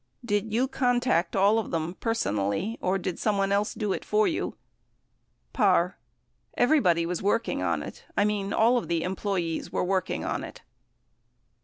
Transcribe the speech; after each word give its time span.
Did 0.25 0.51
you 0.51 0.67
contact 0.67 1.35
all 1.35 1.59
of 1.59 1.69
them 1.69 1.93
personally, 1.99 2.75
or 2.81 2.97
did 2.97 3.19
someone 3.19 3.51
else 3.51 3.75
do 3.75 3.93
it 3.93 4.03
for 4.03 4.27
you? 4.27 4.55
Parr. 5.53 5.99
Everybody 6.57 7.05
was 7.05 7.21
working 7.21 7.61
on 7.61 7.83
it. 7.83 8.05
I 8.17 8.25
mean, 8.25 8.51
all 8.51 8.79
of 8.79 8.87
the 8.87 9.03
employees 9.03 9.71
were 9.71 9.83
working 9.83 10.25
on 10.25 10.43
it. 10.43 10.63